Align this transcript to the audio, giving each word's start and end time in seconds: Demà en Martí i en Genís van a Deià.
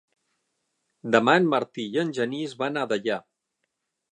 Demà 1.15 1.35
en 1.41 1.45
Martí 1.55 1.85
i 1.97 1.99
en 2.05 2.15
Genís 2.21 2.57
van 2.63 2.81
a 2.85 2.87
Deià. 2.95 3.19